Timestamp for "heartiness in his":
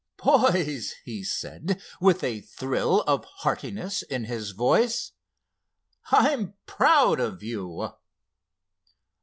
3.23-4.49